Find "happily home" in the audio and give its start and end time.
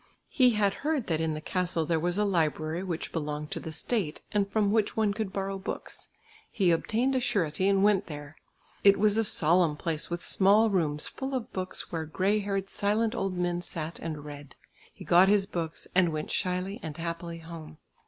16.97-17.77